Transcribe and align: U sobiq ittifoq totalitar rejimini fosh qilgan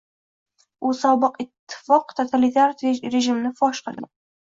U 0.87 0.93
sobiq 0.99 1.35
ittifoq 1.43 2.15
totalitar 2.21 2.73
rejimini 3.17 3.53
fosh 3.61 3.83
qilgan 3.91 4.09